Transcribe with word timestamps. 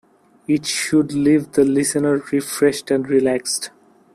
It 0.47 0.65
should 0.65 1.13
leave 1.13 1.51
the 1.51 1.63
listener 1.63 2.23
refreshed 2.31 2.89
and 2.89 3.07
relaxed. 3.07 3.69